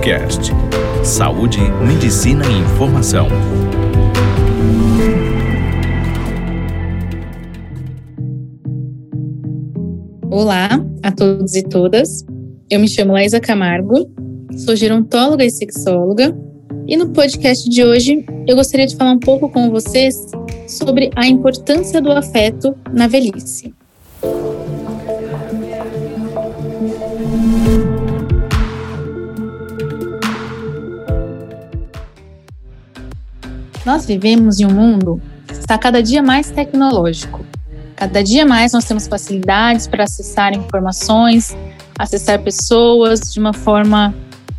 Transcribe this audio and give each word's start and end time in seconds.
Cast. 0.00 0.50
Saúde, 1.04 1.58
medicina 1.86 2.44
e 2.46 2.58
informação. 2.58 3.28
Olá 10.30 10.68
a 11.02 11.12
todos 11.12 11.54
e 11.54 11.62
todas. 11.62 12.24
Eu 12.70 12.80
me 12.80 12.88
chamo 12.88 13.12
Laísa 13.12 13.40
Camargo, 13.40 14.10
sou 14.56 14.74
gerontóloga 14.74 15.44
e 15.44 15.50
sexóloga, 15.50 16.36
e 16.88 16.96
no 16.96 17.10
podcast 17.10 17.68
de 17.68 17.84
hoje 17.84 18.24
eu 18.46 18.56
gostaria 18.56 18.86
de 18.86 18.96
falar 18.96 19.12
um 19.12 19.20
pouco 19.20 19.48
com 19.48 19.70
vocês 19.70 20.16
sobre 20.66 21.10
a 21.14 21.26
importância 21.26 22.00
do 22.00 22.10
afeto 22.10 22.74
na 22.92 23.06
velhice. 23.06 23.74
Nós 33.84 34.06
vivemos 34.06 34.60
em 34.60 34.66
um 34.66 34.70
mundo 34.70 35.20
que 35.46 35.52
está 35.52 35.76
cada 35.76 36.02
dia 36.02 36.22
mais 36.22 36.50
tecnológico. 36.50 37.44
Cada 37.94 38.24
dia 38.24 38.46
mais 38.46 38.72
nós 38.72 38.84
temos 38.84 39.06
facilidades 39.06 39.86
para 39.86 40.04
acessar 40.04 40.54
informações, 40.54 41.54
acessar 41.98 42.40
pessoas 42.40 43.32
de 43.32 43.38
uma 43.38 43.52
forma 43.52 44.14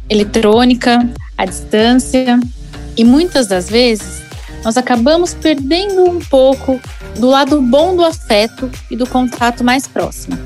eletrônica, 0.09 1.09
à 1.37 1.45
distância. 1.45 2.39
E 2.95 3.03
muitas 3.03 3.47
das 3.47 3.67
vezes 3.67 4.21
nós 4.63 4.77
acabamos 4.77 5.33
perdendo 5.33 6.03
um 6.03 6.19
pouco 6.19 6.79
do 7.19 7.27
lado 7.27 7.61
bom 7.61 7.95
do 7.95 8.05
afeto 8.05 8.69
e 8.91 8.95
do 8.95 9.07
contato 9.07 9.63
mais 9.63 9.87
próximo. 9.87 10.37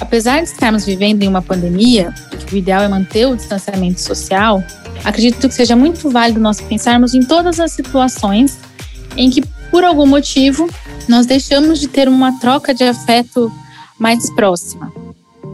Apesar 0.00 0.42
de 0.42 0.48
estarmos 0.48 0.84
vivendo 0.84 1.22
em 1.22 1.28
uma 1.28 1.42
pandemia, 1.42 2.12
o 2.52 2.56
ideal 2.56 2.82
é 2.82 2.88
manter 2.88 3.26
o 3.26 3.36
distanciamento 3.36 4.00
social, 4.00 4.62
acredito 5.04 5.48
que 5.48 5.54
seja 5.54 5.76
muito 5.76 6.10
válido 6.10 6.40
nós 6.40 6.60
pensarmos 6.60 7.14
em 7.14 7.20
todas 7.20 7.60
as 7.60 7.72
situações 7.72 8.58
em 9.16 9.30
que, 9.30 9.42
por 9.70 9.84
algum 9.84 10.06
motivo, 10.06 10.68
nós 11.08 11.26
deixamos 11.26 11.78
de 11.78 11.88
ter 11.88 12.08
uma 12.08 12.38
troca 12.40 12.74
de 12.74 12.84
afeto 12.84 13.52
mais 13.98 14.32
próxima. 14.34 14.92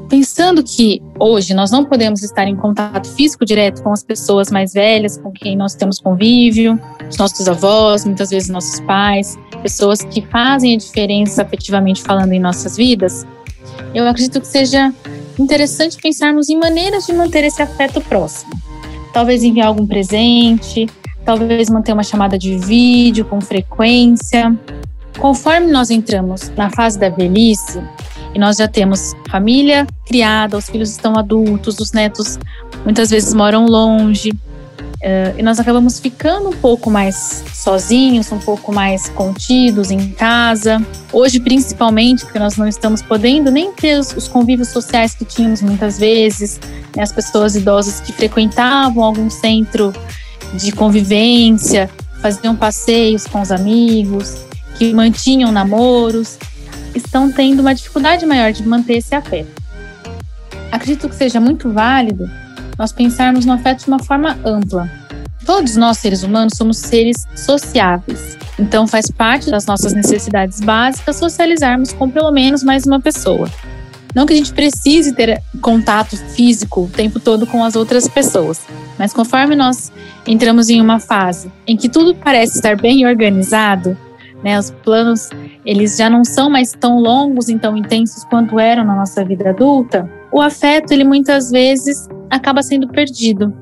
Pensando 0.09 0.62
que 0.62 1.01
hoje 1.20 1.55
nós 1.55 1.70
não 1.70 1.84
podemos 1.84 2.23
estar 2.23 2.47
em 2.47 2.57
contato 2.57 3.09
físico 3.09 3.45
direto 3.45 3.83
com 3.83 3.92
as 3.92 4.03
pessoas 4.03 4.51
mais 4.51 4.73
velhas, 4.73 5.17
com 5.17 5.31
quem 5.31 5.57
nós 5.57 5.75
temos 5.75 6.01
convívio, 6.01 6.81
os 7.09 7.17
nossos 7.17 7.47
avós, 7.47 8.05
muitas 8.05 8.31
vezes 8.31 8.48
nossos 8.48 8.81
pais, 8.81 9.39
pessoas 9.62 10.03
que 10.03 10.20
fazem 10.23 10.75
a 10.75 10.79
diferença 10.79 11.42
afetivamente 11.42 12.03
falando 12.03 12.33
em 12.33 12.41
nossas 12.41 12.77
vidas, 12.77 13.25
eu 13.95 14.07
acredito 14.07 14.41
que 14.41 14.48
seja 14.48 14.92
interessante 15.39 15.97
pensarmos 15.97 16.48
em 16.48 16.59
maneiras 16.59 17.07
de 17.07 17.12
manter 17.12 17.45
esse 17.45 17.62
afeto 17.62 18.01
próximo. 18.01 18.51
Talvez 19.12 19.42
enviar 19.42 19.69
algum 19.69 19.86
presente, 19.86 20.86
talvez 21.25 21.69
manter 21.69 21.92
uma 21.92 22.03
chamada 22.03 22.39
de 22.39 22.56
vídeo 22.58 23.25
com 23.25 23.41
frequência. 23.41 24.56
Conforme 25.19 25.70
nós 25.70 25.91
entramos 25.91 26.50
na 26.56 26.70
fase 26.70 26.98
da 26.98 27.08
velhice, 27.08 27.83
e 28.34 28.39
nós 28.39 28.56
já 28.56 28.69
temos 28.69 29.12
família 29.28 29.86
criada, 30.06 30.56
os 30.56 30.69
filhos 30.69 30.91
estão 30.91 31.19
adultos, 31.19 31.78
os 31.80 31.92
netos 31.92 32.39
muitas 32.84 33.11
vezes 33.11 33.34
moram 33.34 33.67
longe, 33.67 34.33
Uh, 35.01 35.39
e 35.39 35.43
nós 35.43 35.59
acabamos 35.59 35.98
ficando 35.98 36.51
um 36.51 36.56
pouco 36.56 36.91
mais 36.91 37.43
sozinhos, 37.55 38.31
um 38.31 38.39
pouco 38.39 38.70
mais 38.70 39.09
contidos 39.09 39.91
em 39.91 40.11
casa. 40.11 40.84
Hoje, 41.11 41.41
principalmente, 41.41 42.25
porque 42.27 42.39
nós 42.39 42.59
não 42.59 42.69
estamos 42.69 43.01
podendo 43.01 43.51
nem 43.51 43.73
ter 43.73 43.98
os, 43.98 44.12
os 44.12 44.29
convívios 44.29 44.69
sociais 44.69 45.15
que 45.15 45.25
tínhamos 45.25 45.62
muitas 45.62 45.98
vezes, 45.98 46.61
né, 46.95 47.03
as 47.03 47.12
pessoas 47.12 47.57
idosas 47.57 47.98
que 48.01 48.12
frequentavam 48.12 49.03
algum 49.03 49.31
centro 49.31 49.91
de 50.53 50.70
convivência, 50.70 51.89
faziam 52.20 52.55
passeios 52.55 53.27
com 53.27 53.41
os 53.41 53.51
amigos, 53.51 54.45
que 54.77 54.92
mantinham 54.92 55.51
namoros, 55.51 56.39
estão 56.95 57.33
tendo 57.33 57.61
uma 57.61 57.74
dificuldade 57.74 58.27
maior 58.27 58.53
de 58.53 58.67
manter 58.69 58.98
esse 58.98 59.14
afeto. 59.14 59.63
Acredito 60.70 61.08
que 61.08 61.14
seja 61.14 61.41
muito 61.41 61.73
válido 61.73 62.29
nós 62.80 62.92
pensarmos 62.92 63.45
no 63.45 63.53
afeto 63.53 63.85
de 63.85 63.89
uma 63.89 63.98
forma 63.98 64.39
ampla. 64.42 64.91
Todos 65.45 65.77
nós, 65.77 65.98
seres 65.98 66.23
humanos, 66.23 66.55
somos 66.56 66.78
seres 66.78 67.27
sociáveis. 67.34 68.39
Então, 68.58 68.86
faz 68.86 69.11
parte 69.11 69.51
das 69.51 69.67
nossas 69.67 69.95
necessidades 69.95 70.61
básicas 70.61 71.17
socializarmos 71.17 71.92
com 71.92 72.11
pelo 72.11 72.30
menos 72.30 72.62
mais 72.62 72.86
uma 72.86 73.01
pessoa. 73.01 73.48
Não 74.14 74.27
que 74.27 74.33
a 74.33 74.36
gente 74.36 74.52
precise 74.52 75.14
ter 75.14 75.40
contato 75.61 76.17
físico 76.17 76.83
o 76.83 76.89
tempo 76.89 77.20
todo 77.20 77.46
com 77.46 77.64
as 77.64 77.77
outras 77.77 78.08
pessoas, 78.08 78.61
mas 78.98 79.12
conforme 79.12 79.55
nós 79.55 79.92
entramos 80.27 80.68
em 80.68 80.80
uma 80.80 80.98
fase 80.98 81.50
em 81.67 81.77
que 81.77 81.89
tudo 81.89 82.14
parece 82.14 82.56
estar 82.56 82.77
bem 82.77 83.06
organizado, 83.06 83.96
né, 84.42 84.58
os 84.58 84.70
planos 84.70 85.30
eles 85.64 85.96
já 85.96 86.11
não 86.11 86.24
são 86.24 86.50
mais 86.50 86.73
tão 86.73 86.98
longos 86.98 87.48
e 87.48 87.58
tão 87.58 87.77
intensos 87.77 88.24
quanto 88.24 88.58
eram 88.58 88.84
na 88.84 88.96
nossa 88.96 89.24
vida 89.24 89.50
adulta, 89.50 90.11
o 90.33 90.40
afeto 90.40 90.92
ele 90.92 91.05
muitas 91.05 91.50
vezes 91.50 92.08
acaba 92.29 92.62
sendo 92.62 92.89
perdido, 92.89 93.55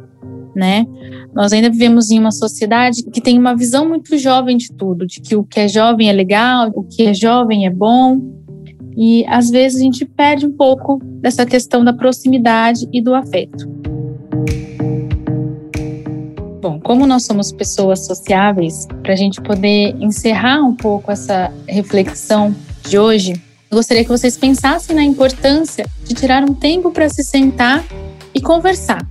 né? 0.54 0.86
Nós 1.34 1.52
ainda 1.52 1.70
vivemos 1.70 2.10
em 2.10 2.18
uma 2.18 2.32
sociedade 2.32 3.02
que 3.04 3.20
tem 3.20 3.38
uma 3.38 3.56
visão 3.56 3.88
muito 3.88 4.16
jovem 4.18 4.56
de 4.56 4.72
tudo, 4.72 5.06
de 5.06 5.20
que 5.20 5.36
o 5.36 5.44
que 5.44 5.60
é 5.60 5.68
jovem 5.68 6.08
é 6.08 6.12
legal, 6.12 6.70
o 6.74 6.82
que 6.82 7.06
é 7.06 7.14
jovem 7.14 7.66
é 7.66 7.70
bom. 7.70 8.20
E 8.96 9.24
às 9.28 9.50
vezes 9.50 9.80
a 9.80 9.84
gente 9.84 10.04
perde 10.04 10.46
um 10.46 10.52
pouco 10.52 11.00
dessa 11.20 11.46
questão 11.46 11.84
da 11.84 11.92
proximidade 11.92 12.88
e 12.92 13.00
do 13.00 13.14
afeto. 13.14 13.68
Bom, 16.60 16.80
como 16.80 17.06
nós 17.06 17.24
somos 17.24 17.52
pessoas 17.52 18.04
sociáveis, 18.04 18.86
para 19.02 19.12
a 19.12 19.16
gente 19.16 19.40
poder 19.40 19.94
encerrar 20.00 20.60
um 20.62 20.74
pouco 20.74 21.12
essa 21.12 21.52
reflexão 21.68 22.52
de 22.88 22.98
hoje, 22.98 23.40
eu 23.70 23.76
gostaria 23.76 24.02
que 24.02 24.10
vocês 24.10 24.36
pensassem 24.36 24.96
na 24.96 25.04
importância 25.04 25.86
de 26.04 26.14
tirar 26.14 26.42
um 26.42 26.54
tempo 26.54 26.90
para 26.90 27.08
se 27.08 27.22
sentar 27.22 27.84
e 28.34 28.40
conversar. 28.40 29.06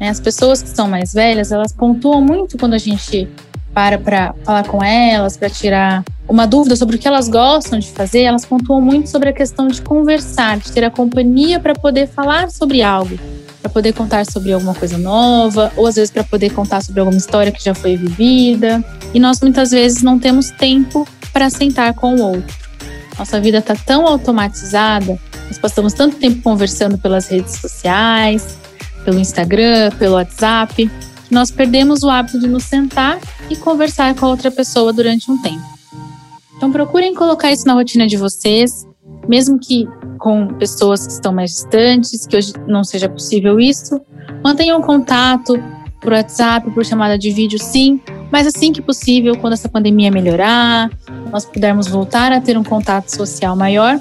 Né, 0.00 0.08
as 0.08 0.18
pessoas 0.18 0.62
que 0.62 0.70
são 0.70 0.88
mais 0.88 1.12
velhas, 1.12 1.52
elas 1.52 1.72
pontuam 1.72 2.22
muito 2.22 2.56
quando 2.56 2.72
a 2.72 2.78
gente 2.78 3.28
para 3.72 3.98
para 3.98 4.34
falar 4.44 4.66
com 4.66 4.82
elas, 4.82 5.36
para 5.36 5.50
tirar 5.50 6.02
uma 6.28 6.46
dúvida 6.46 6.74
sobre 6.74 6.96
o 6.96 6.98
que 6.98 7.06
elas 7.06 7.28
gostam 7.28 7.78
de 7.78 7.88
fazer, 7.90 8.22
elas 8.22 8.44
pontuam 8.44 8.80
muito 8.80 9.08
sobre 9.08 9.28
a 9.28 9.32
questão 9.32 9.68
de 9.68 9.82
conversar, 9.82 10.58
de 10.58 10.72
ter 10.72 10.84
a 10.84 10.90
companhia 10.90 11.60
para 11.60 11.74
poder 11.74 12.08
falar 12.08 12.50
sobre 12.50 12.82
algo, 12.82 13.18
para 13.60 13.70
poder 13.70 13.92
contar 13.92 14.24
sobre 14.24 14.52
alguma 14.52 14.74
coisa 14.74 14.96
nova, 14.96 15.72
ou 15.76 15.86
às 15.86 15.96
vezes 15.96 16.10
para 16.10 16.24
poder 16.24 16.50
contar 16.50 16.82
sobre 16.82 17.00
alguma 17.00 17.18
história 17.18 17.52
que 17.52 17.62
já 17.62 17.74
foi 17.74 17.96
vivida. 17.96 18.82
E 19.12 19.20
nós 19.20 19.40
muitas 19.40 19.70
vezes 19.70 20.02
não 20.02 20.18
temos 20.18 20.50
tempo 20.50 21.06
para 21.32 21.50
sentar 21.50 21.94
com 21.94 22.14
o 22.14 22.22
outro. 22.22 22.56
Nossa 23.18 23.40
vida 23.40 23.58
está 23.58 23.74
tão 23.74 24.06
automatizada, 24.06 25.18
nós 25.46 25.58
passamos 25.58 25.92
tanto 25.92 26.16
tempo 26.16 26.42
conversando 26.42 26.96
pelas 26.96 27.28
redes 27.28 27.56
sociais, 27.56 28.56
pelo 29.04 29.18
Instagram, 29.18 29.90
pelo 29.98 30.14
WhatsApp, 30.14 30.90
nós 31.30 31.50
perdemos 31.50 32.02
o 32.02 32.10
hábito 32.10 32.38
de 32.40 32.48
nos 32.48 32.64
sentar 32.64 33.18
e 33.48 33.56
conversar 33.56 34.14
com 34.14 34.26
a 34.26 34.28
outra 34.28 34.50
pessoa 34.50 34.92
durante 34.92 35.30
um 35.30 35.40
tempo. 35.40 35.64
Então 36.56 36.70
procurem 36.70 37.14
colocar 37.14 37.50
isso 37.50 37.66
na 37.66 37.72
rotina 37.72 38.06
de 38.06 38.16
vocês, 38.16 38.86
mesmo 39.28 39.58
que 39.58 39.86
com 40.18 40.48
pessoas 40.54 41.06
que 41.06 41.12
estão 41.12 41.32
mais 41.32 41.52
distantes, 41.52 42.26
que 42.26 42.36
hoje 42.36 42.52
não 42.66 42.84
seja 42.84 43.08
possível 43.08 43.58
isso, 43.58 44.00
mantenham 44.44 44.82
contato 44.82 45.54
por 46.00 46.12
WhatsApp, 46.12 46.70
por 46.72 46.84
chamada 46.84 47.18
de 47.18 47.30
vídeo, 47.30 47.58
sim, 47.58 48.00
mas 48.30 48.46
assim 48.46 48.72
que 48.72 48.82
possível, 48.82 49.36
quando 49.36 49.54
essa 49.54 49.68
pandemia 49.68 50.10
melhorar, 50.10 50.90
nós 51.30 51.44
pudermos 51.44 51.86
voltar 51.86 52.32
a 52.32 52.40
ter 52.40 52.56
um 52.56 52.64
contato 52.64 53.08
social 53.08 53.56
maior, 53.56 54.00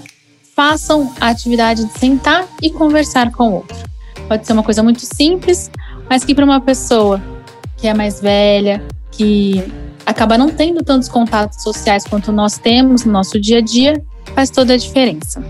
façam 0.56 1.14
a 1.20 1.30
atividade 1.30 1.86
de 1.86 1.98
sentar 1.98 2.46
e 2.62 2.70
conversar 2.70 3.32
com 3.32 3.50
o 3.50 3.54
outro. 3.56 3.89
Pode 4.30 4.46
ser 4.46 4.54
uma 4.54 4.62
coisa 4.62 4.84
muito 4.84 5.02
simples, 5.04 5.72
mas 6.08 6.24
que 6.24 6.36
para 6.36 6.46
uma 6.46 6.62
pessoa 6.62 7.20
que 7.76 7.88
é 7.88 7.96
mais 7.96 8.22
velha, 8.22 8.80
que 9.12 9.64
acaba 10.06 10.38
não 10.38 10.52
tendo 10.52 10.84
tantos 10.84 11.10
contatos 11.10 11.64
sociais 11.64 12.06
quanto 12.06 12.32
nós 12.32 12.60
temos 12.60 13.04
no 13.04 13.12
nosso 13.12 13.42
dia 13.42 13.58
a 13.58 13.62
dia, 13.62 14.00
faz 14.36 14.52
toda 14.52 14.76
a 14.76 14.78
diferença. 14.78 15.44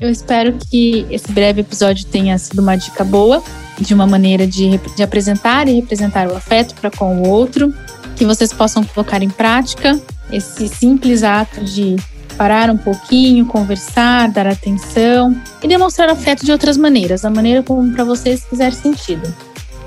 Eu 0.00 0.08
espero 0.08 0.52
que 0.70 1.04
esse 1.10 1.30
breve 1.32 1.62
episódio 1.62 2.06
tenha 2.06 2.38
sido 2.38 2.60
uma 2.60 2.76
dica 2.76 3.02
boa 3.02 3.42
de 3.80 3.92
uma 3.92 4.06
maneira 4.06 4.46
de, 4.46 4.78
de 4.96 5.02
apresentar 5.02 5.66
e 5.66 5.74
representar 5.74 6.28
o 6.28 6.36
afeto 6.36 6.72
para 6.76 6.90
com 6.92 7.20
o 7.20 7.28
outro, 7.28 7.74
que 8.14 8.24
vocês 8.24 8.52
possam 8.52 8.84
colocar 8.84 9.22
em 9.24 9.28
prática 9.28 10.00
esse 10.30 10.68
simples 10.68 11.24
ato 11.24 11.64
de 11.64 11.96
parar 12.40 12.70
um 12.70 12.76
pouquinho, 12.78 13.44
conversar, 13.44 14.30
dar 14.30 14.46
atenção 14.46 15.38
e 15.62 15.68
demonstrar 15.68 16.08
afeto 16.08 16.42
de 16.42 16.50
outras 16.50 16.78
maneiras, 16.78 17.20
da 17.20 17.28
maneira 17.28 17.62
como 17.62 17.92
para 17.92 18.02
vocês 18.02 18.46
fizer 18.48 18.72
sentido. 18.72 19.30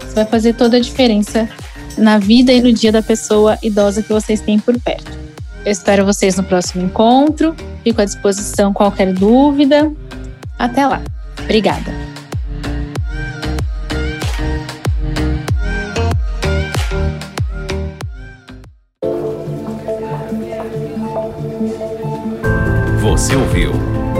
Isso 0.06 0.14
vai 0.14 0.24
fazer 0.24 0.54
toda 0.54 0.78
a 0.78 0.80
diferença 0.80 1.50
na 1.98 2.20
vida 2.20 2.54
e 2.54 2.62
no 2.62 2.72
dia 2.72 2.92
da 2.92 3.02
pessoa 3.02 3.58
idosa 3.64 4.04
que 4.04 4.14
vocês 4.14 4.40
têm 4.40 4.60
por 4.60 4.80
perto. 4.80 5.18
Eu 5.66 5.72
espero 5.72 6.06
vocês 6.06 6.36
no 6.36 6.44
próximo 6.44 6.86
encontro. 6.86 7.56
Fico 7.84 8.00
à 8.00 8.06
disposição 8.06 8.72
qualquer 8.72 9.12
dúvida. 9.14 9.92
Até 10.60 10.86
lá. 10.86 11.02
Obrigada. 11.42 12.03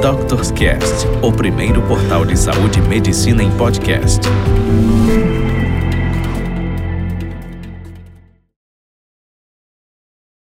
Doctors 0.04 0.52
Cast, 0.52 1.08
o 1.22 1.32
primeiro 1.32 1.82
portal 1.84 2.26
de 2.26 2.38
saúde 2.38 2.80
e 2.80 2.82
medicina 2.82 3.42
em 3.42 3.50
podcast. 3.52 4.20